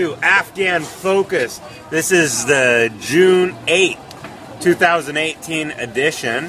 [0.00, 1.60] to Afghan Focus.
[1.90, 3.98] This is the June 8,
[4.60, 6.46] 2018 edition.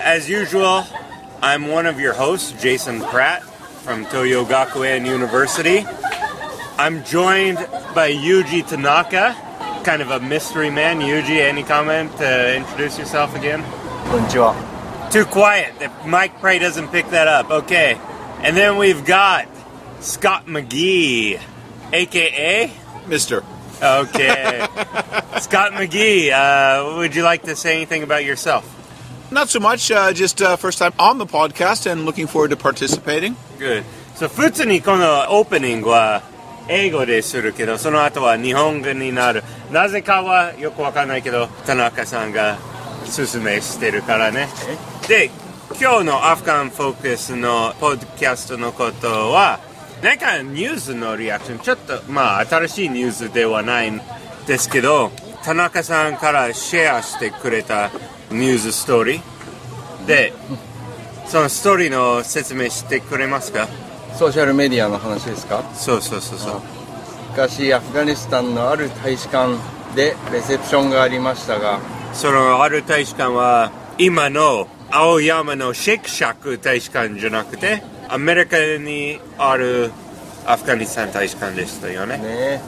[0.00, 0.84] As usual,
[1.40, 5.86] I'm one of your hosts, Jason Pratt from Toyo Gakuen University.
[6.76, 7.56] I'm joined
[7.94, 9.34] by Yuji Tanaka,
[9.82, 11.00] kind of a mystery man.
[11.00, 13.62] Yuji, any comment to introduce yourself again?
[14.10, 15.10] Konnichiwa.
[15.10, 15.78] Too quiet.
[15.78, 17.50] The Mike probably doesn't pick that up.
[17.50, 17.98] Okay.
[18.42, 19.48] And then we've got
[20.00, 21.40] Scott McGee.
[21.93, 22.71] aka
[23.07, 23.43] Mister.
[23.81, 24.67] Okay.
[25.39, 28.65] Scott McGee, uh, would you like to say anything about yourself?
[29.31, 29.89] Not so much.
[29.89, 33.35] Uh, just uh, first time on the podcast and looking forward to participating.
[33.57, 33.83] Good.
[34.15, 36.23] So 普通にこのオープニングは
[36.67, 39.43] 英語でするけど、その後は日本語になる。
[39.71, 42.57] なぜかはよくわかんないけど、田中さんが
[43.05, 44.49] 勧めしてるからね。
[45.07, 45.31] で、
[45.79, 49.59] 今日のアフガンフォーカスのポッドキャストのことは、
[50.04, 54.02] なんかニュースのリアクション、ちょっとまあ新しいニュースではないん
[54.46, 55.10] ですけど、
[55.42, 57.90] 田中さんからシェアしてくれた
[58.30, 60.06] ニュースストーリー。
[60.06, 60.34] で、
[61.24, 63.66] そのストーリーの説明してくれますか？
[64.14, 65.64] ソーシャルメディアの話ですか？
[65.72, 66.60] そうそうそうそう。
[67.30, 69.54] 昔アフガニスタンのある大使館
[69.96, 71.80] でレセプションがありましたが。
[72.12, 77.82] そのある大使館は今の青山のシェイクシャック大使館じゃなくて
[78.14, 79.90] アメリカにある
[80.46, 82.18] アフガニスタン大使館でしたよね。
[82.18, 82.60] ね。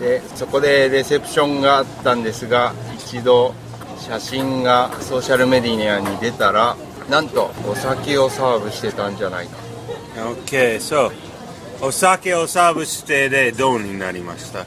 [0.00, 3.54] でそこでレセプションがあったんですが一度
[3.98, 6.74] 写真がソーシャルメディアに出たら
[7.10, 9.58] なんとお酒をサーブしてたんじゃないか。
[10.16, 11.12] OK、そう。
[11.82, 14.64] お酒をサーブしてでどうになりました？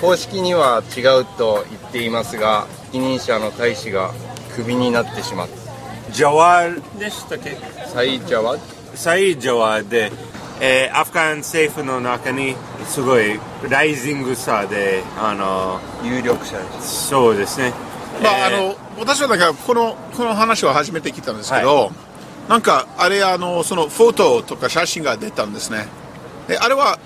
[0.00, 4.12] 公式には違うと言っていますが責任者の大使が
[4.56, 6.12] クビになってしまった。
[6.12, 7.56] ジャワールでしたっけ？
[7.86, 8.58] サイジャワ？
[8.98, 10.10] サイジャワーで、
[10.60, 13.38] えーアフガン政府の中にすごい
[13.70, 17.72] ライジングさで、あの、有力者ですそうですね。
[18.20, 21.92] まあ、えーあの私はなんかこのこの話は初めて聞いたんですけど、
[22.48, 25.86] なんかあれあのそのフォトとか写真が出たんですね。
[26.48, 26.98] であれは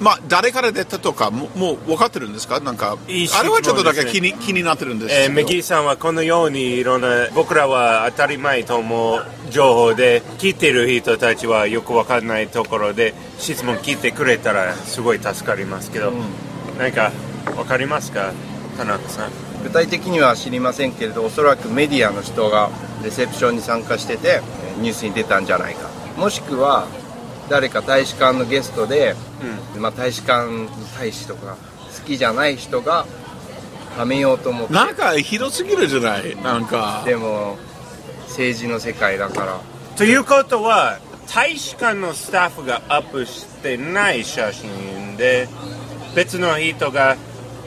[0.00, 2.60] まあ誰から出たとかももう分かってるんですか？
[2.60, 5.34] なんかいいあれはちょっとだけ気に気になってるんですえー、けど。
[5.34, 16.12] メギーさんはこのようにいろんな僕らは当たり前と思う情報で聞いてる人たちはよくわかんないところで質問聞いてくれたらすごい助かりますけど、
[16.78, 16.92] なん。
[16.92, 17.12] か
[17.56, 18.32] わかりますか？
[18.78, 19.30] 田中さん。
[19.62, 22.70] 具体的には知りませんけれどおそらくメディアの人が
[23.04, 25.90] レセプションに参加しててえーニュースに出たんじゃないか。
[26.16, 26.88] もしくは
[27.50, 29.14] 誰か大使館のゲストで、
[29.76, 30.68] まあ、大使館の
[30.98, 31.56] 大使とか
[31.98, 33.04] 好きじゃない人が
[33.98, 34.72] はめようと思って。
[34.72, 36.36] なんかひどすぎるじゃない？
[36.36, 37.02] なんか。
[37.04, 37.58] でも
[38.28, 39.60] 政治の世界だから。
[39.96, 41.00] ということは
[41.34, 45.48] 大使館のスタッフがアップしてない写真で
[46.14, 47.16] 別の人が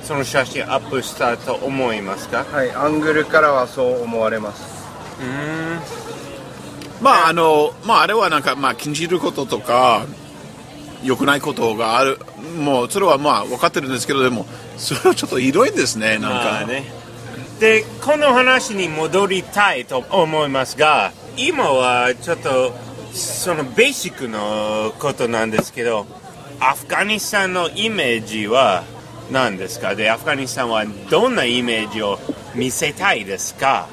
[0.01, 2.45] その写真アップしたと思いますか？
[2.45, 4.63] はいアングルからはそう思われます
[7.03, 10.05] まああのまああれはなんかまあ禁じることとか
[11.03, 12.17] 良くないことがある。
[12.57, 14.45] もうそれはまあ分かってるんですけどでも
[14.77, 16.83] それはちょっとひどいですねなんか、まあね、
[17.59, 22.73] でこの話に戻りたいと思いますが今はちょっと
[23.13, 26.05] そのベーシックのことなんですけど
[26.59, 28.83] アフガニスタンのイメージは
[29.31, 29.95] 何ですか？
[29.95, 32.19] でアフガニスタンはどんなイメージを
[32.55, 33.87] 見せたいですか？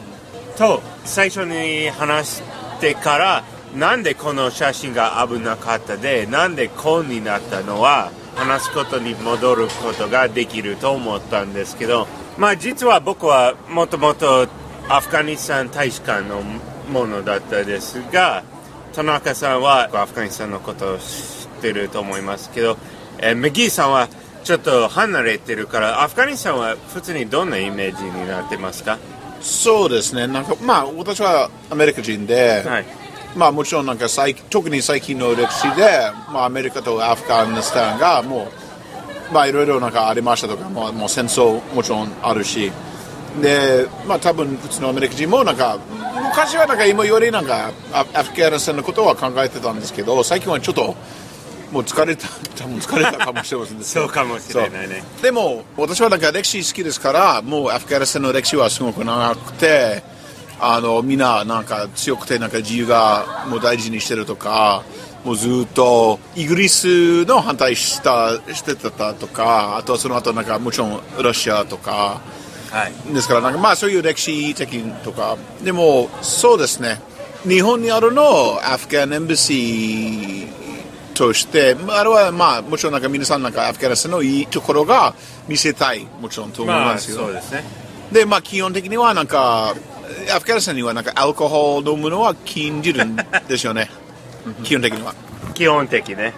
[0.58, 2.42] と最初に話
[2.80, 3.44] てから
[3.76, 12.08] なんでこの写真が危なかったでなんでこうになったのは話すことに戻ることができると思ったんですけど
[12.38, 14.48] まあ実は僕はもともと
[14.88, 16.42] アフガニスタン大使館の
[16.90, 18.42] ものだったですが
[18.92, 22.76] 田中さんはアフガニスタンのことを知ってると思いますけど、
[23.18, 24.08] えーメギーさんは
[24.42, 28.98] ちょっと離れてるからアフガニスタンは普通にどんなイメージになってますか？
[29.40, 30.26] そうですね。
[30.26, 32.84] なんかまあ私はアメリカ人で、はい。
[33.36, 35.82] まあもちろんなんか最特に最近の歴史で、
[36.32, 38.48] まあ、アメリカとアフガニスタンがも
[39.30, 42.70] うまあいろいろなんかありましたとかもうもう戦争もちろんあるし。
[43.40, 45.78] でまあ多分普通のアメリカ人もなんか
[46.30, 50.96] 昔はなんか今よりなんかアアフガニスタンのことは考えてたんですけど最近はちょっと
[51.72, 52.26] もう疲れた
[52.56, 55.04] 多分疲れたかもしれません そうかもしれないね。
[55.22, 60.02] でも私はなんか歴史好きですからもうアフガニスタンの歴史はすごく長くて
[60.58, 64.82] あのみんななんか強くてなんか自由がもう大事にしてるとか
[65.24, 72.20] もうずっとイギリスの反対したしてたとかあとその後なんかもちろんロシアとか。
[72.70, 72.92] はい。
[73.12, 75.36] ですからなんかまあそういう歴史的とか。
[75.64, 77.00] でもそうですね。
[77.46, 80.59] 日本にあるのアフガンエンバシー
[81.20, 85.14] として、まああれはまあもちろんなんか皆さんなんかアフガニスタンのいいところが
[85.48, 87.18] 見せたいもちろんと思いまあますよ。
[87.18, 87.62] そうですね
[88.10, 89.74] で、まあ基本的にはなんか、
[90.34, 93.16] アフガニスタンにはなんかアルコール飲むのは禁じるん
[93.48, 93.90] ですよね。
[94.64, 95.14] 基本的には。
[95.52, 96.32] 基本的ね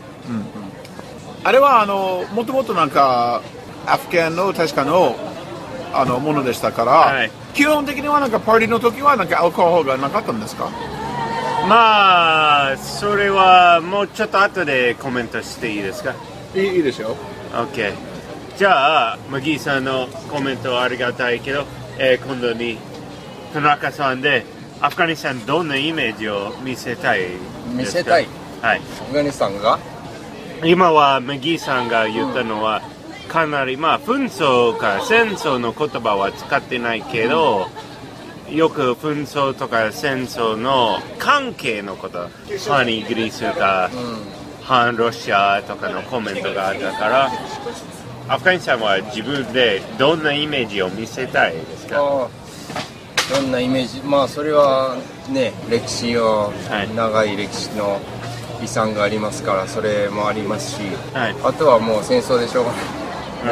[1.45, 3.41] あれはあの、もともとなんか、
[3.87, 5.17] アフガンの確かの
[5.95, 10.71] あのものでしたから、はい基本的にはなんかパーティーの時はなんかアルコールがなかったんですか？
[11.69, 16.15] まあそれはもうちょっと後でコメントしていいですか？
[16.55, 17.17] いいいいですよ。
[17.53, 17.95] OK
[18.59, 21.65] じゃあマギーさんのコメントはありがたいけど、
[21.99, 22.79] えー今度に
[23.55, 24.45] 田中さんで
[24.81, 27.71] アフガニスタンどんなイメージを見せたいですか？
[27.73, 28.27] 見せたい？
[28.61, 28.79] はい。
[28.79, 29.79] アフガニスタンが？
[30.65, 32.83] 今はマギーさんが言ったのは、
[33.29, 37.69] かなりまあ紛争か戦争の言葉は使ってないけど、
[38.53, 42.29] よく紛争とか戦争の関係のこと
[42.69, 43.91] 反イギリスか、
[44.63, 47.31] 反ロシアとかのコメントがあったから
[48.29, 52.29] アフガニスタンは自分でどんなイメージを見せたいですか？
[53.35, 54.01] どんなイメージ？
[54.01, 54.97] まあそれは
[55.31, 56.95] ね歴史を、はい。
[56.95, 58.01] 長い歴史の
[58.63, 60.83] 遺産がありますからそれもありますし、
[61.15, 61.35] はい。
[61.43, 62.83] あとはもう戦争でしょうがない、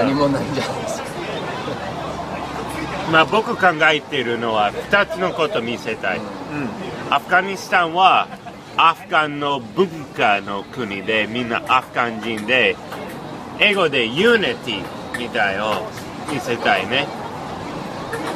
[0.02, 0.11] うん。
[0.11, 1.09] 何もないんじゃないですか
[3.10, 6.20] まあ僕考えているのは2つのことを見せたい、
[7.10, 8.28] アフガニスタンは
[8.76, 12.76] アフガンの文化の国でみんなアフガン人で
[13.58, 14.82] 英語で Unity
[15.18, 15.86] みたいを
[16.32, 17.06] 見せたいね。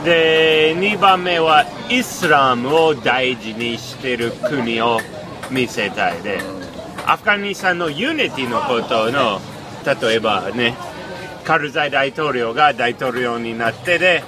[0.05, 5.01] で2番目はイスラムを大事にしている国を
[5.51, 6.41] 見せたいで
[7.07, 9.41] アフガニスタンの Unity のことの
[9.85, 10.75] 例えばね
[11.45, 14.23] カルザイ大統領が大統領になってで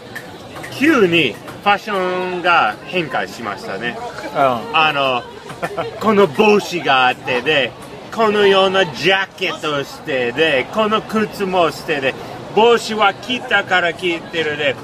[0.79, 3.97] 急にファッションが変化しましたね。
[4.35, 5.23] あの
[6.01, 7.73] この帽子があってで
[8.15, 12.15] このようなジャケットをしてでこの靴もしてで
[12.55, 14.77] 帽子は切ったから切ってるで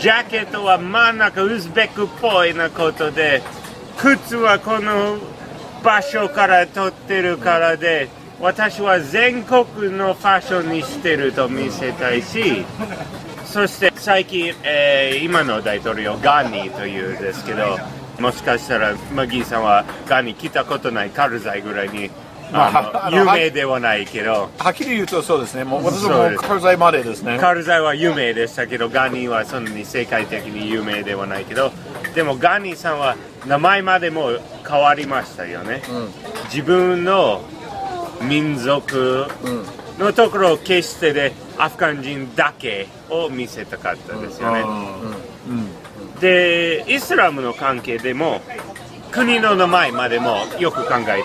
[0.00, 3.42] ジャケットは真ん中ウズベクっぽいなことで
[3.96, 5.18] 靴はこの
[5.82, 8.08] 場所から取ってるからで
[8.40, 9.64] 私は全国
[9.96, 12.64] のファッションにしてると見せたいし
[13.44, 17.76] そして最近、えー今の大統領ガーニーというですけど
[18.20, 22.08] もしかしたらマギーさんはガーニー来たことないカルザイぐらいに
[22.52, 22.70] ま
[23.06, 24.48] あ有名ではないけど。
[24.58, 25.64] はっきり言うとそうですね。
[25.64, 27.36] もう私もカルザイまでですね。
[27.40, 31.72] カルザイは有名でしたけどガーニーはそんなに世界的に有名ではないけど
[32.14, 34.30] でもガーニーさんは名前までも
[34.64, 35.82] 変わりましたよね、
[36.44, 37.42] 自分の
[38.22, 39.26] 民族
[39.98, 44.64] のところを決してでアフガン人だけを見せたかったですよね、
[46.20, 48.40] でイスラムの関係でも
[49.10, 51.22] 国の名前までもよく考え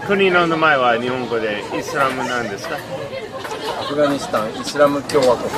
[0.00, 2.76] た、国の名前は日本語でイスラムなんですか？
[3.80, 5.50] アフガニスタンイスラム共和国。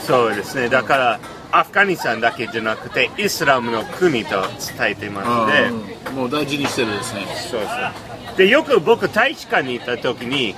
[0.00, 0.68] そうですね。
[0.68, 1.20] だから
[1.52, 4.42] アフガニスタンだけじゃなくてイスラムの国と
[4.78, 5.68] 伝えてますので、
[6.08, 6.16] うん。
[6.16, 7.26] もう大事にしてるですね。
[7.50, 8.36] そうそう。
[8.36, 10.56] でよく僕大使館に行った時に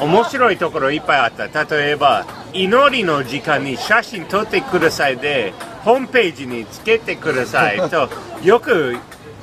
[0.00, 1.64] 面白いところいっぱいあった。
[1.64, 2.26] 例えば
[2.62, 5.52] 祈りの時間に写真撮ってくださいで
[5.84, 8.08] ホームページにつけてくださいと
[8.42, 8.96] よく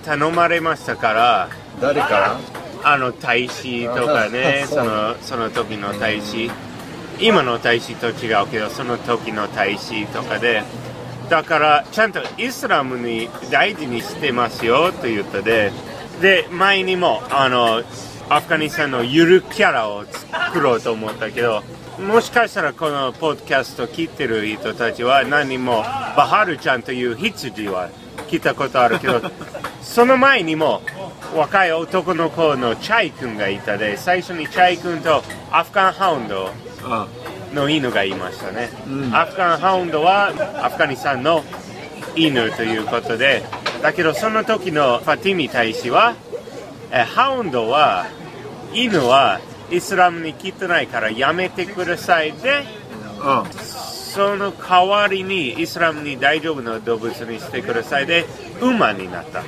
[0.06, 1.50] 頼まれましたから
[1.82, 2.38] 誰から？
[2.86, 6.52] あの大使とかねそのその時の大使。
[7.20, 10.64] 今の大使と違うけどその時の大使とかで
[11.30, 15.72] だからちゃんとイスラムに大事にしてますよと言ったで
[16.22, 17.84] で前にもあの
[18.30, 21.64] アフガニスタンのゆるキャラを作ろうと思ったけど
[22.00, 25.84] もしかしたらこのポッドキャストを聞いてる人たちは何も
[26.18, 27.90] バハルちゃんという羊は
[28.28, 29.22] 聞いたことあるけど
[29.82, 30.82] その前にも
[31.36, 36.50] 若い男の子のチャイ君がいたで最初にチャイ君とアフガンハウンド。
[37.54, 38.70] の犬がいましたね、
[39.14, 40.30] アフガンハウンドは
[40.64, 41.44] アフガニスタンの
[42.16, 43.44] 犬ということで。
[43.82, 46.16] だけどその時のファティミ大使は
[46.92, 48.06] ハウンドは
[48.74, 49.40] 犬は
[49.74, 52.64] イスラムに来てないからやめてくださいで
[54.14, 58.26] その代わりにイスラムに大丈夫な動物にしてくださいで
[58.62, 59.44] 馬になった。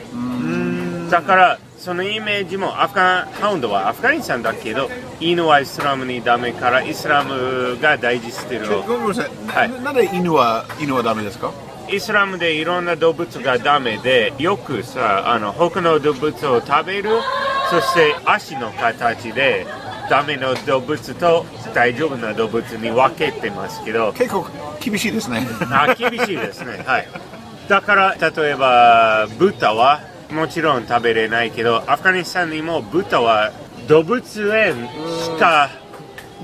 [1.11, 4.89] だからそのイメージもアフガンハウンドはアフガニスタンだけど
[5.19, 9.29] 犬はイスラムにダメからイスラムが大事してるごめんなさい。
[9.47, 9.69] はい。
[9.71, 11.51] ななんで犬は犬はダメですか？
[11.87, 17.11] イスラムでいろんな動物がダメでよくさあの他の動物を食べる
[17.69, 19.67] そして足の形で
[20.09, 24.13] ダメの動物と大丈夫な動物に分けてますけど。
[24.13, 24.47] 結構
[24.79, 25.47] 厳しいですね。
[25.71, 26.83] あ厳しいですね。
[26.85, 27.07] はい。
[27.67, 33.51] だから例えば豚はもちろん食べれないけどアフガニスタンにも豚は
[33.87, 34.87] 動物園
[35.23, 35.69] しか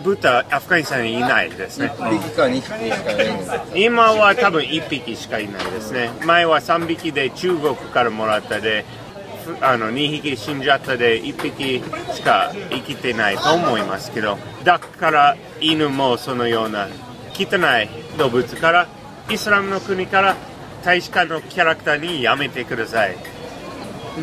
[0.04, 1.94] 豚アフガニスタンにいないですね。
[1.96, 2.78] 1匹か2匹しか
[3.12, 3.42] いない。
[3.42, 6.10] んだ今は多分1匹しかいないですね。
[6.26, 9.01] 前は3匹で中国からもらったでふ
[9.62, 11.82] あの2匹死んじゃったで1匹
[12.14, 16.88] しか生きてないと思いますけどだから犬もそのような
[17.34, 18.88] 汚い動物から
[19.30, 20.36] イスラムの国から
[20.84, 23.18] 大使館のキャラクターにやめてください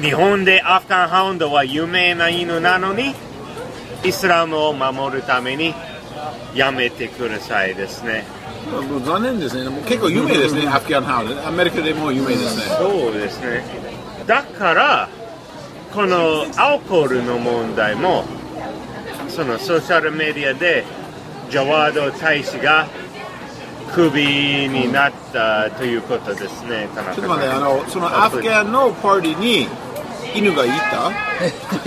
[0.01, 3.15] 日本でアフガンハウンドは有名な犬なのに
[4.05, 5.75] イスラムを守るために
[6.55, 8.25] やめてくださいですね
[9.05, 9.71] 残念ですね。
[9.87, 11.47] 結構有名ですね、アフガンハウンド。
[11.47, 12.63] アメリカでも有名ですね。
[12.77, 13.88] そうですね
[14.29, 15.09] だから
[15.93, 18.25] このアルコールの問題も
[19.29, 20.85] そのソーシャルメディアで
[21.51, 22.87] ジャワード大使が
[23.95, 29.67] クビになったということですね、田中ちょっと待って、あの、そのアフガンのパーティーに
[30.35, 30.69] 犬がい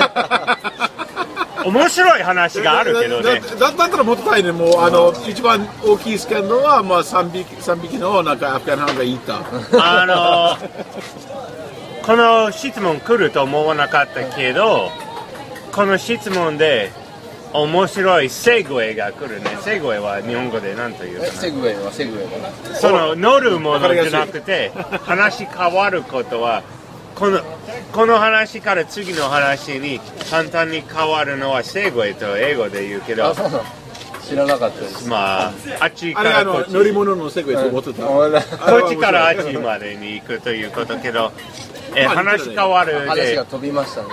[0.01, 0.57] た？
[1.63, 3.39] 面白い話があるけどね。
[3.39, 9.35] だだだったらもっと大変ね、もうあの一番大きいスキャンダルは、まあ、3, 匹三匹のなんかアフガンハウンドがいた。
[10.01, 10.57] あの
[12.05, 14.89] この質問来ると思わなかったけど
[15.71, 16.91] この質問で
[17.53, 19.57] 面白いセグウェイが来るね。
[19.61, 22.37] セグウェイは日本語で何というかセグウェイはセグウェイか
[22.69, 22.75] な。
[22.75, 24.71] その乗るものじゃなくて
[25.03, 26.63] 話変わることは
[27.15, 27.41] この
[27.91, 33.35] この話から次の話に簡単に変わるのはセグウェイと英語で言うけど
[34.23, 35.09] 知らなかったです。
[35.09, 38.05] まああっちかあれあのらこっち乗り物のセグウェイと思ってた。
[38.05, 41.33] こっちからあっちまでに行くということけど
[41.95, 44.07] えまあ話変わるで話が飛びましたね。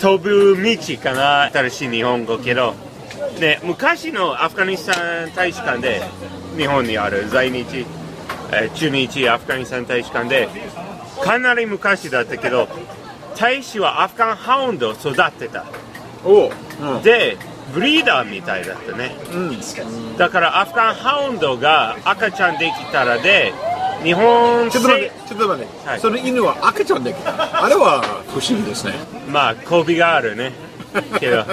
[0.00, 2.74] 飛ぶ道かな新しい日本語けど、
[3.40, 6.02] ね、昔のアフガニスタン大使館で
[6.56, 7.86] 日本にある在日、
[8.52, 10.48] えー駐日アフガニスタン大使館で
[11.22, 12.68] かなり昔だったけど
[13.36, 15.64] 大使はアフガンハウンドを育てた。
[16.24, 16.50] おう、
[16.80, 17.02] うん。
[17.02, 17.36] で
[17.72, 19.16] ブリーダーみたいだったね。
[19.32, 23.54] うん、だからアフガンハウンドが赤ちゃんできたらで
[24.02, 27.64] 日本ちょっと待って、ちょっと待って、はいその犬は赤ちゃんできた。
[27.64, 28.94] あれは不思議ですね。
[29.28, 30.52] まあ媚びがあるね
[31.20, 31.44] けど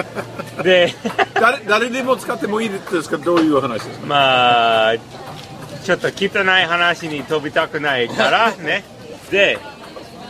[0.64, 0.94] で
[1.40, 4.06] 誰誰でも使ってもいいですか、どういう話ですか？
[4.08, 4.94] まあ
[5.84, 8.84] ちょっと汚い話に飛びたくないから ね
[9.32, 9.58] で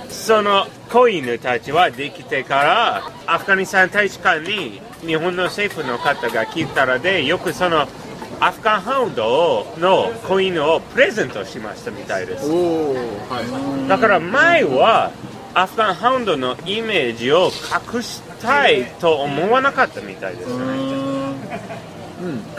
[0.09, 7.87] その子犬たちはできてからアフガニスタン大使館に日本の政府の方が来たらでよくその
[8.41, 12.49] アフガンハウンドの子犬をプレゼントしましたみたいです。
[12.49, 13.89] はい。
[13.89, 15.11] だから前は
[15.53, 17.51] アフガンハウンドのイメージを
[17.93, 20.49] 隠したいと思わなかったみたいです。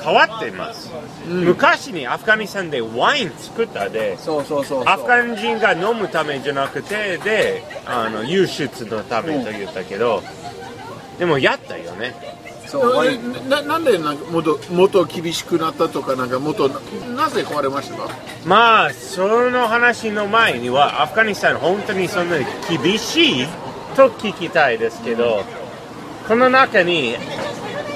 [0.02, 0.90] 変わっています、
[1.28, 4.92] 昔にアフガニスタンでワイン作ったでそうそうそうそう。
[4.92, 10.22] アフガン人が飲むためじゃなくてであの輸出のためと言ったけど、
[11.18, 12.39] でもやったよね
[12.70, 13.04] そう
[13.48, 18.08] ななんでなんかもっともっと厳しくなったとか、なんかもっとなぜ壊れましたか？
[18.46, 23.46] まあその話の前にはアフガニスタン本当にそんなに厳しい
[23.96, 25.42] と聞きたいですけど
[26.28, 27.16] この中に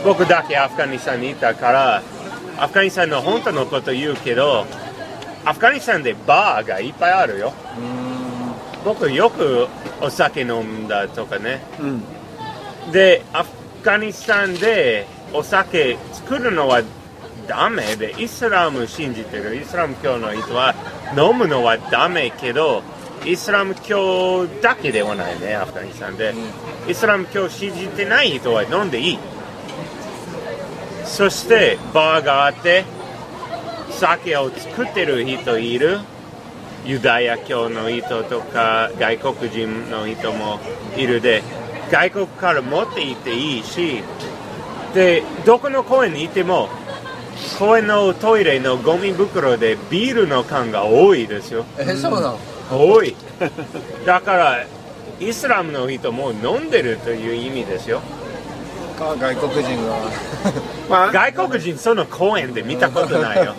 [0.05, 2.03] 僕だけアフガニスタンにいたから
[2.59, 4.67] アフガニスタンの本当のこと言うけど
[5.45, 7.53] アフガニスタンでバーがいっぱいあるよ。
[8.85, 9.69] 僕よく
[10.03, 11.63] お酒飲んだとかね。
[11.81, 12.03] うん。
[12.93, 13.51] でアフ
[13.85, 16.83] ガニスタンでお酒作るのは
[17.47, 19.57] ダメでイスラム信じてる。
[19.57, 20.75] イスラム教の人は
[21.17, 22.83] 飲むのはダメけど
[23.27, 26.35] イスラム教だけではないねアフガニスタンで、
[26.89, 29.19] イスラム教信じてない人は飲んでいい。
[31.05, 32.85] そしてバーがあって
[33.91, 36.01] 酒を作ってる人いる。
[36.87, 40.61] ユダヤ教の人とか外国人の人も
[40.99, 41.43] いるで
[41.91, 44.03] 外国から持って行っていいし
[44.95, 46.69] でどこの公園にいても
[47.59, 51.65] 公園のトイレのゴミ袋でビールの缶が多いですよ。
[51.79, 52.39] えそうなの？
[52.71, 53.15] 多い。
[54.07, 54.67] だから
[55.21, 58.01] イスラムの人も飲んでるという意味ですよ。
[58.99, 59.97] か外国人が。
[60.89, 63.55] まあ、外国人その公園で見たことないよ。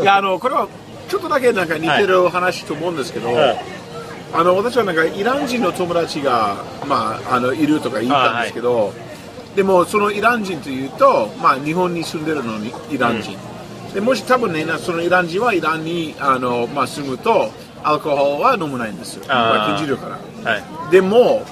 [0.00, 0.68] いやあのこれは
[1.08, 3.36] ちょっとだけなんか似てる話と思うんですけど、うん
[4.38, 8.92] あの私はなんかイラン人の友達が、まあ、あのいるとか言ったんですけど、
[9.54, 13.38] でもそのイラン人というと、まあ、日本に住んでるのにイラン人、
[13.94, 17.50] でもし多分ねなそのイラン人はイランにあの、まあ、住むと
[17.82, 20.50] アルコールは飲むないんですよ、禁じるから。
[20.50, 20.90] はい。
[20.90, 21.42] でも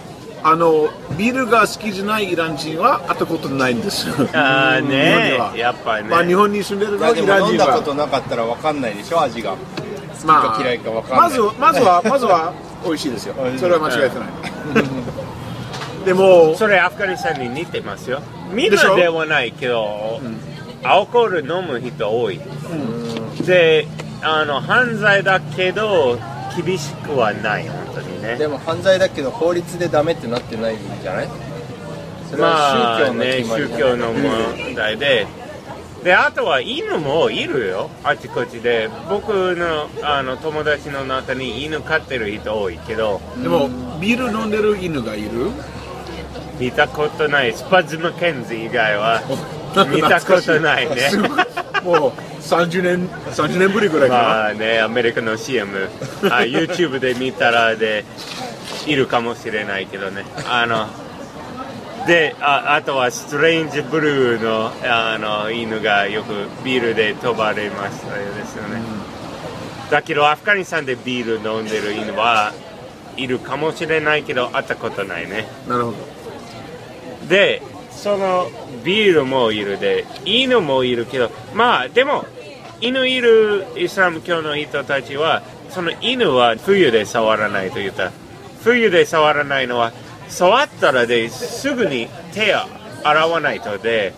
[0.46, 4.14] あのビールが好きじゃないイラン人は会ったことないんですよ。
[4.34, 5.56] あーね日本には。
[5.56, 6.10] やっぱりね。
[6.10, 7.48] まあ、日本に住んでるのイラン人は。
[7.48, 9.52] 飲んだことなかったら分かんないでしょ味が。
[9.52, 9.56] 好
[10.18, 11.20] きまか嫌いか分かんない。
[11.20, 12.52] まずまずはまずは
[12.84, 13.34] 美味しいですよ。
[13.58, 14.28] それは間違えてない。
[16.04, 18.20] でもそれアフガニスタンに似てますよ。
[18.52, 20.20] みんなではないけど、
[20.82, 22.38] アルコール飲む人多い、
[23.46, 23.86] で
[24.22, 26.18] あの犯罪だけど
[26.62, 28.36] 厳しくはない本当にね。
[28.36, 31.28] でも犯罪だけど法律でダメってなってないんじゃない？
[32.30, 35.26] それまは宗教のあね宗教の問題で、
[36.04, 37.90] であとは犬もいるよ。
[38.04, 38.90] あちこちで。
[39.08, 43.22] 僕のあの友達の中に犬飼ってる人多いけど。
[43.42, 43.70] でも
[44.00, 45.50] ビール飲んでる犬がいる？
[46.60, 47.54] 見たことない。
[47.54, 49.22] スパッズ・マッケンジー以外は
[49.90, 51.10] 見たことないね。
[51.82, 55.88] もう30年30年ぶりぐらいかな、まあねアメリカの CM
[56.24, 58.04] あ YouTube で見たらで
[58.86, 60.24] いるかもしれないけどね。
[60.46, 60.86] あの
[62.06, 68.82] でああとはストレンジブルーのあの犬がよくビールで飛ばれましたよですよね、
[69.90, 72.52] だけどアフガニスタンでビール飲んでる犬は
[73.16, 75.46] いるかもしれないけど会ったことないね。
[75.68, 75.96] なるほど。
[77.28, 78.50] でその
[78.84, 82.26] ビールもいるで犬もいるけどまあでも
[82.80, 88.12] 犬いるイスラム教の人たちはその犬は冬で触らないと言った。
[88.62, 89.92] 冬で触らないのは
[90.28, 92.58] 触ったらですぐに手を
[93.04, 94.14] 洗わないとで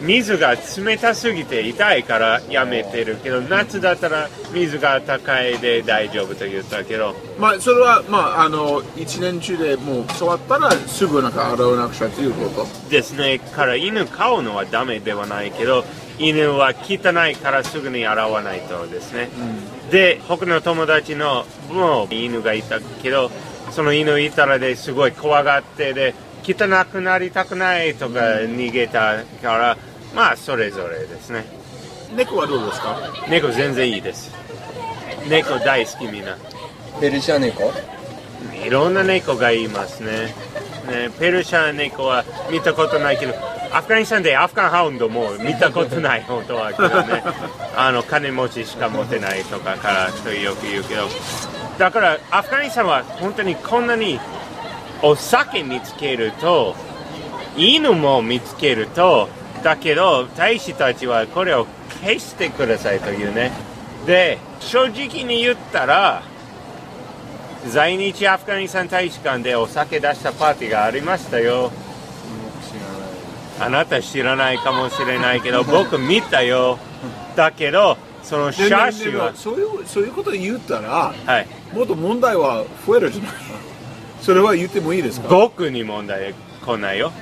[0.00, 12.90] 水が冷たすぎて痛いからやめてるけど夏だったら水が高いで大丈夫と言ったけどまあそれはまああの一年中でもう触ったらすぐなんか洗わなくちゃということ？
[12.90, 13.38] ですね。
[13.38, 15.84] から犬飼うのはダメではないけど
[16.18, 19.30] 犬は汚いからすぐに洗わないとですね、
[19.90, 23.30] で僕の友達のもう犬がいたけど
[23.74, 26.14] その犬いたらですごい怖がってで
[26.44, 29.76] 汚くなりたくないとか逃げたから、
[30.14, 31.44] まあそれぞれですね。
[32.14, 32.96] 猫はどうですか？
[33.28, 34.30] 猫全然いいです。
[35.28, 36.36] 猫大好きみんな。
[37.00, 37.72] ペルシャ猫？
[38.64, 40.34] いろんな猫がいますね。
[40.86, 43.34] ねペルシャ猫は見たことないけど
[43.72, 47.24] アフガニスタンでアフガンハウンドも見たことない本当はけどね。
[47.74, 51.08] あの金持ちしか持てないとかからとよく言うけど
[51.78, 54.20] だからアフガニスタンは本当にこんなに
[55.02, 56.74] お酒見つけると
[57.56, 59.28] 犬も見つけると
[59.62, 61.66] だけど大使たちはこれを
[62.02, 63.52] 消してくださいというね。
[64.06, 66.22] で正直に言ったら
[67.66, 71.72] 在日アフガニスタン大使館でお酒出したパーティーがありましたよ。
[73.58, 76.78] あなた知らないかもしれないけど僕見たよ。
[77.36, 81.46] だけどその写でで真はもそういうそういうこと言ったらはい。
[81.72, 83.32] もっと問題は増えるじゃない
[84.20, 85.28] それは言ってもいいですか？
[85.28, 86.34] 僕に問題
[86.64, 87.12] 来ないよ。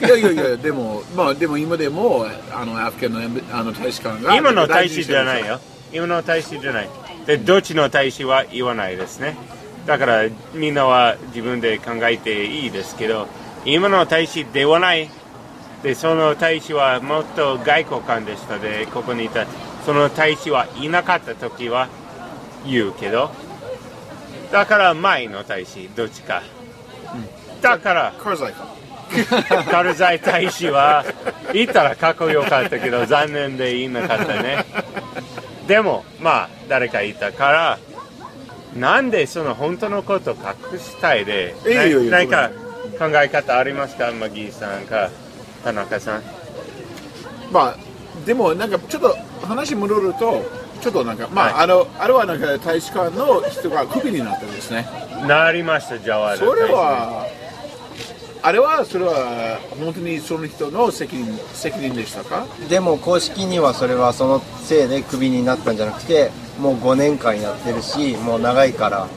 [0.00, 5.58] いやいやいやでもまあでも今でもあのアフガンのあの大使館が今の大使じゃないよ。
[5.92, 6.88] 今の大使じゃない。
[7.26, 9.36] でどっちの大使は言わないですね。
[9.86, 10.22] だから
[10.54, 13.26] みんなは自分で考えていいですけど
[13.64, 15.10] 今の大使ではない。
[15.82, 18.58] でその大使はもっと外交官でした。
[18.58, 19.46] でここにいた
[19.86, 21.88] その大使はいなかった時は
[22.66, 23.30] 言うけど
[24.50, 26.42] だから前の大使どっちか、
[27.62, 31.04] だからカーザイかカルザイ大使は
[31.54, 34.64] いたらかっこよかったけど残念でいなかったね。
[35.68, 37.78] でもまあ誰かいたから
[38.76, 41.54] なんでその本当のことを隠したいで
[42.10, 42.50] 何か
[42.98, 44.10] 考え方ありますか？
[44.10, 45.10] マギーさんか
[45.62, 46.22] 田中さん。
[47.52, 47.76] まあ
[48.24, 50.44] でもなんかちょっと話戻ると
[50.80, 51.64] ちょっとなんかまあ、はい。
[51.64, 54.86] あのあれはなんか大使館の人がクビになったんですね。
[55.26, 56.46] なりましたジャワール。
[56.46, 57.26] それは
[58.42, 62.46] あれはそれは本当にその人の責任責任でしたか？
[62.68, 69.08] でも公式にはそれはそのせいでクビになったんじゃなくてもう5年間やってるしもう長いから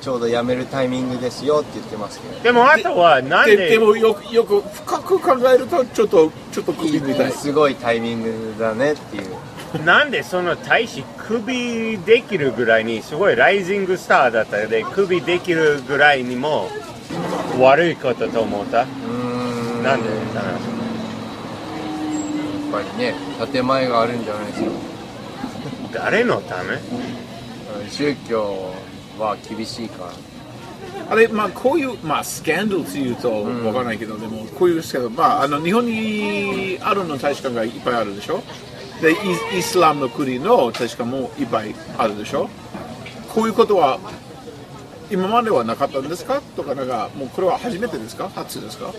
[0.00, 2.40] ちょうど辞めるタイミングですよって言ってますけど。
[2.40, 9.84] でもあとはなんでででもよくよく深く考えるとちょっとちょっとクビみたいすごいタイミングだねっていう。
[9.84, 16.68] なんでその大使クビできるぐらいにすごいライジングスターだったのでクビできるぐらいにも
[17.60, 18.82] 悪いことと思った？
[18.82, 19.82] うーん。
[19.84, 20.50] なんでかな？
[20.50, 20.56] や
[22.82, 23.14] っぱりね
[23.52, 24.70] 建前があるんじゃないですか。
[25.92, 26.78] 誰のため？
[27.88, 28.74] 宗教
[29.20, 30.04] は厳しいか。
[30.04, 30.12] ら
[31.10, 38.42] あれまあこういうまあスキャンダルというとわからないけど、でもこういうスキャンダルまああの日本にあるの大使館がいっぱいあるでしょ？
[39.02, 42.48] でイイスラムの国の大使館もいっぱいあるでしょ？
[43.34, 43.98] こういうことは
[45.10, 46.40] 今まではなかったんですか？
[46.56, 48.28] とかなんかもうこれは初めてですか？
[48.28, 48.92] 初ですか？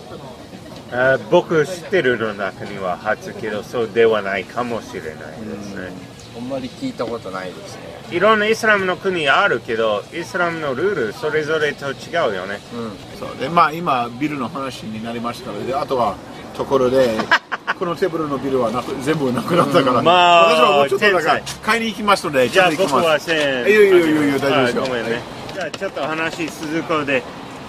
[0.92, 5.16] あ僕知ってるの中には初けどそうではないかもしれないで
[5.62, 5.90] すね、
[6.36, 12.60] あんまり聞いたことないですねいろんなイスラムの国あるけどイスラムのルールそれぞれと違うよね。
[12.74, 13.38] うんそう。
[13.38, 16.16] でまあ今ビルの話になりましたのであとは
[16.54, 17.16] ところで
[17.78, 24.82] このテーブルのビルはなく全部なくなったから、まあ私はもうちょっとだから買いに行きますのでじゃあ僕は1000円いやいやいやいや大丈夫ですよ。
[24.82, 25.22] あごめんね。
[25.54, 27.22] じゃあちょっと話続こうで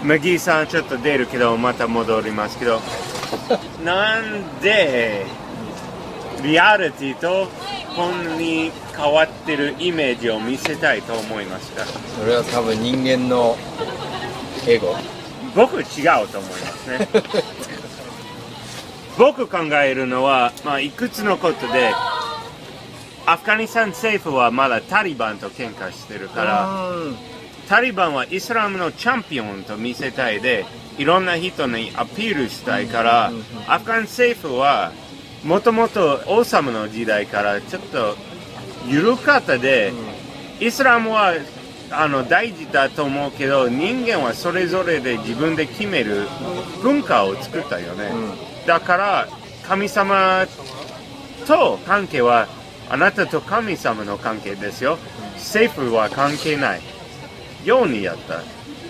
[0.03, 2.81] マギーさんちょっと出るけどまた戻りますけど。
[3.83, 5.25] なんで
[6.43, 7.45] リアリティと
[7.95, 13.55] 本に変わってるイメージを見せたいと思いますかそれは多分人間の
[14.67, 14.95] エゴ。
[15.55, 15.83] 僕違
[16.23, 17.07] うと思いますね。
[19.17, 21.93] 僕考えるのは、まあ、いくつのことで
[23.25, 27.17] アフガニスタン政府はまだタリバンと喧嘩してるからうん。
[27.69, 30.65] タリバンはイスラムのチャンピオンと見せたいで
[30.97, 33.31] いろんな人にアピールしたいから
[33.67, 34.91] アフガン政府は
[35.43, 38.15] もともと王様の時代からちょっと
[38.87, 39.93] 緩かったで、
[40.59, 41.33] イスラムは
[41.91, 46.27] あの大事だと思うけど人間はそれぞれで自分で決める
[46.81, 48.09] 文化を作ったよね、
[48.65, 49.27] だから
[49.63, 50.45] 神様
[51.45, 52.47] と関係は
[52.89, 54.97] あなたと神様の関係ですよ。
[55.35, 56.81] 政府は関係ない。
[57.65, 58.41] ようにやった。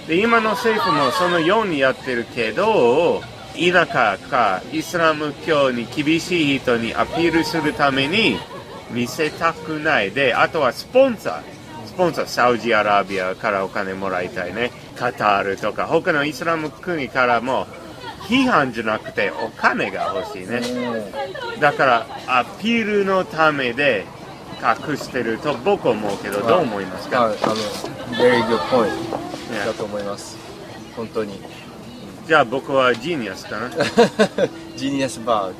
[0.07, 3.21] で今の政府もそのようにやってるけど
[3.53, 8.37] 田舎かイスラム教に厳しい人にアピールするために
[8.91, 10.11] 見せたくない。
[10.11, 11.41] であとはスポンサー。
[11.85, 14.71] スポンサーサウジアラビアからお金もらいたいね。
[14.95, 15.85] カタールとか。
[15.85, 17.67] 他のイスラム国からも
[18.21, 20.61] 批判じゃなくてお金が欲しいね。
[21.59, 24.05] だからアピールのためで
[24.89, 27.25] 隠してると僕は思うけどどう思いますか？
[27.25, 27.37] はい。
[27.43, 27.53] あの
[28.17, 28.87] very good point
[29.51, 29.59] ね。
[29.65, 30.37] だと思います。
[30.95, 31.39] 本当に
[32.27, 33.69] じゃあ僕はジーニアスかな。
[34.77, 35.53] ジーニアスバーグ。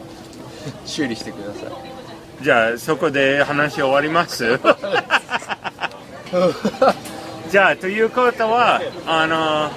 [0.86, 2.44] 修理してください。
[2.44, 4.60] じゃあそこで話終わります？
[7.50, 9.70] じゃあということはあの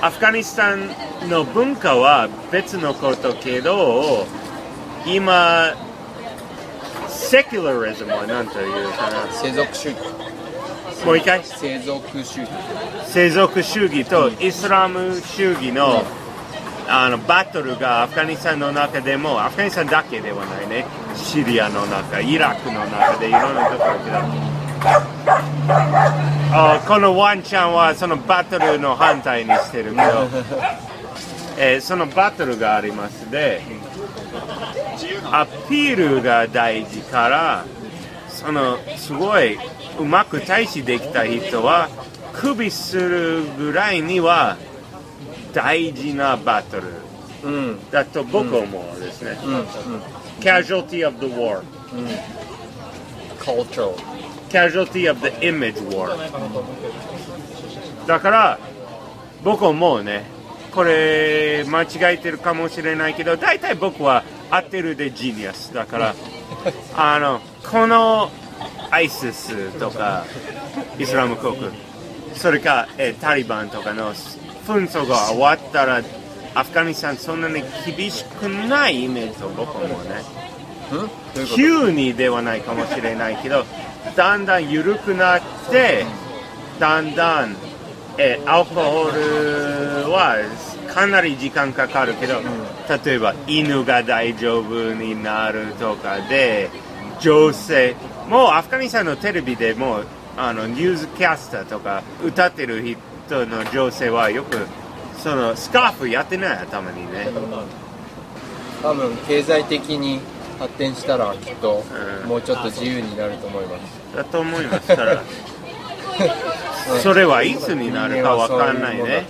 [0.00, 0.88] アフガニスタン
[1.28, 4.26] の文化は別のことけど
[5.06, 5.72] 今
[7.08, 9.32] セキュラリズムは何というかな？
[9.32, 9.96] 世俗主義
[11.04, 11.42] もう一回。
[11.44, 12.48] 世俗主義
[13.06, 16.04] 世俗主義とイスラム主義の
[16.88, 20.86] あのバトルがアフガニスタンの中でもアフガニスタンだけではないね。
[21.14, 24.56] シリアの中イラクの中でいろんなところで。
[26.52, 30.02] あこのワンちゃんはそのバトルの反対にしてるけど、
[31.58, 33.62] えーそのバトルがありますで
[35.32, 37.64] アピールが大事から
[38.28, 39.58] そのすごい
[39.98, 41.88] うまく対峙できた人は
[42.32, 44.56] 首するぐらいには
[45.52, 46.88] 大事なバトル
[47.44, 49.38] うんだと僕は思うんですね。
[50.40, 51.62] Casualty of the war.
[53.38, 53.94] cultural
[54.50, 56.16] Casualty of the image war.
[58.06, 58.58] だから
[59.42, 60.24] 僕は思うね。
[60.74, 66.14] これ間違えてるかもしれないけど大体僕は合ってるでジーニアスだから
[66.94, 68.30] あのこの
[68.90, 70.24] ISIS とか
[70.98, 71.56] イスラム国。
[72.34, 76.02] それか、えータリバンとかの紛争が終わったら
[76.54, 80.22] アフガニスタンそんなに厳しくないイメージと僕は思うね。
[81.54, 83.64] 急にではないかもしれないけど
[84.14, 86.04] だんだん緩くなって
[86.78, 87.56] だんだん、
[88.18, 90.36] えーアルコールは
[90.94, 92.40] かなり時間かかるけど、
[93.04, 96.70] 例えば犬が大丈夫になるとかで
[97.20, 97.96] 女性
[98.28, 102.82] もうアフガニスタンのテレビでもうあのニュースキャスターとか歌ってる
[103.26, 104.66] 人の女性はよく
[105.18, 107.28] そのスカーフやってない頭にね。
[108.82, 110.20] 多分経済的に
[110.58, 111.82] 発展したらきっと
[112.22, 112.28] うん。
[112.28, 114.16] もうちょっと自由になると思います。
[114.16, 115.22] だと思いますから。
[117.02, 119.26] それはいつになるかわかんないね。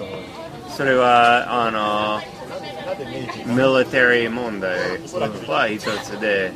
[0.69, 2.21] それはあの
[2.99, 4.79] ミリタリー問題
[5.49, 6.53] は一つで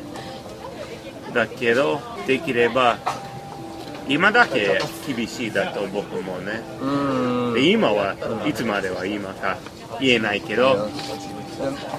[1.30, 2.98] だけどできれば
[4.08, 6.62] 今だけ厳しいだと僕もね。
[7.54, 8.14] で今は
[8.46, 9.58] いつまでは今か
[10.00, 10.88] 言えないけど。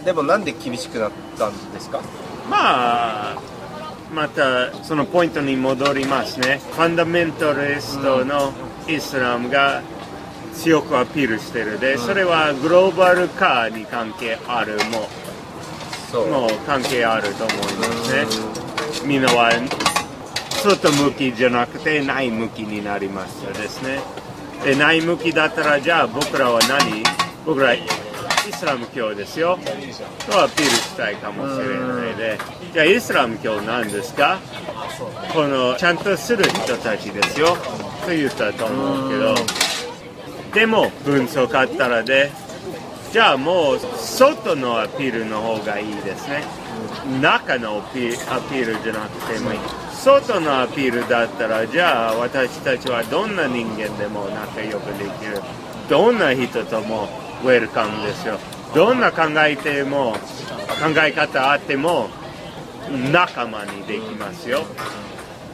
[0.04, 2.02] でもなんで厳しくなったんですか？
[2.50, 3.42] まあ
[4.12, 6.60] またそのポイントに戻りますね。
[6.72, 8.52] ファンダメンタリストの
[8.88, 9.84] イスラムが
[10.56, 15.08] 強くアピールしてるで、それはグローバル化に関係あるも
[16.28, 18.26] もう関係あると思いますね
[19.06, 19.52] みんなは
[20.64, 24.00] 外向きじゃなくて内向きになりますですね。
[24.64, 27.04] で内向きだったらじゃあ僕らは何？
[27.46, 27.82] 僕らイ
[28.52, 29.58] スラム教ですよ。
[30.30, 32.38] とアピールしたいかもしれないで。
[32.74, 34.40] じゃあイスラム教なんですか？
[35.34, 37.58] このちゃんとする人たちですよ。
[38.06, 39.36] と言ったと思うけど。
[40.54, 42.32] でも分数買ったらで。
[43.12, 46.46] じゃあもう外のアピールの方がいいですね。
[47.22, 49.60] 中のアピールじゃなくてもいい。
[49.94, 55.42] 外のアピールだったらじゃあ私たちはどんな人間でも仲良くできる。
[55.90, 57.08] どんな人とも
[57.44, 58.40] ウェルカムですよ。
[58.74, 60.20] どんな考えても考
[61.06, 62.10] え方あっても
[63.12, 64.62] 仲間にできますよ。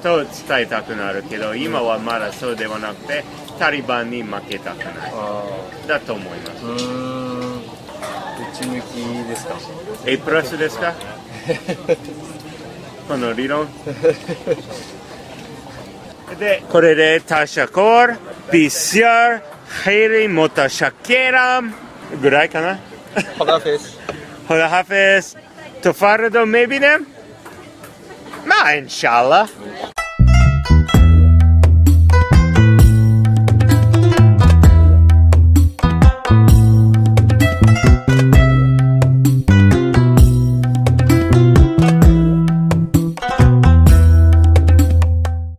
[0.04, 3.26] と伝えたくなるけど今はまだそうではなくて
[3.58, 5.12] タリバンに負けたくない。
[5.14, 5.44] あ
[5.88, 7.27] だと思います
[8.58, 8.86] ち向き
[9.28, 9.56] ですか
[10.06, 10.94] A プラスですか
[13.08, 13.68] この理論
[16.40, 18.18] でこれでタシャコール
[18.52, 19.42] ビシャー
[19.86, 21.74] ヘリモタシャケラム
[22.22, 22.80] ぐらいかな
[23.38, 24.00] ホラフェス
[24.48, 25.38] ホラハフェス
[25.82, 26.98] トファルドメビネ
[28.46, 29.97] まあインシャーラ